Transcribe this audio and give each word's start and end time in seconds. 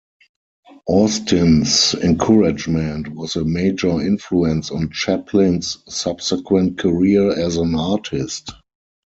Austin's 0.87 1.93
encouragement 1.93 3.07
was 3.09 3.35
a 3.35 3.45
major 3.45 4.01
influence 4.01 4.71
on 4.71 4.89
Chaplin's 4.89 5.77
subsequent 5.93 6.79
career 6.79 7.29
as 7.39 7.57
an 7.57 7.75
artist. 7.75 8.49